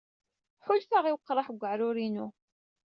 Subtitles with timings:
[0.65, 2.27] Ḥulfaɣ i weqraḥ deg weɛrur-inu.